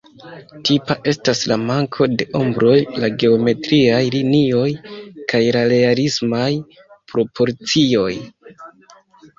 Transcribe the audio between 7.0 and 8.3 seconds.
proporcioj.